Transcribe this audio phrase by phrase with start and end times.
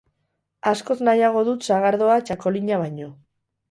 [0.71, 3.17] Askoz nahiago dut sagardoa, txakolina baino.